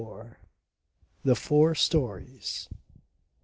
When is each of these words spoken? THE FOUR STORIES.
THE 1.23 1.35
FOUR 1.35 1.75
STORIES. 1.75 2.67